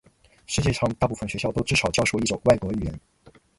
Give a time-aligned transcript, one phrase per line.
[0.47, 2.99] 世界上大部分学校都至少教授一种外国语言。